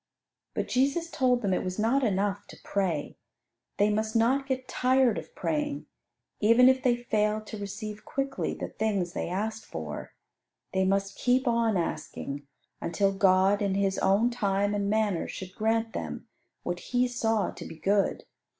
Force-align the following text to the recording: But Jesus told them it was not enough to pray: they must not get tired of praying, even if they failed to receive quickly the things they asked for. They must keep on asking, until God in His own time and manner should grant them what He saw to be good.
But 0.55 0.67
Jesus 0.67 1.11
told 1.11 1.43
them 1.43 1.53
it 1.53 1.63
was 1.63 1.77
not 1.77 2.03
enough 2.03 2.47
to 2.47 2.57
pray: 2.63 3.17
they 3.77 3.91
must 3.91 4.15
not 4.15 4.47
get 4.47 4.67
tired 4.67 5.19
of 5.19 5.35
praying, 5.35 5.85
even 6.39 6.67
if 6.67 6.81
they 6.81 6.95
failed 6.95 7.45
to 7.45 7.59
receive 7.59 8.03
quickly 8.03 8.55
the 8.55 8.69
things 8.69 9.13
they 9.13 9.29
asked 9.29 9.63
for. 9.63 10.15
They 10.73 10.85
must 10.85 11.19
keep 11.19 11.47
on 11.47 11.77
asking, 11.77 12.47
until 12.81 13.11
God 13.13 13.61
in 13.61 13.75
His 13.75 13.99
own 13.99 14.31
time 14.31 14.73
and 14.73 14.89
manner 14.89 15.27
should 15.27 15.53
grant 15.53 15.93
them 15.93 16.27
what 16.63 16.79
He 16.89 17.07
saw 17.07 17.51
to 17.51 17.63
be 17.63 17.75
good. 17.77 18.23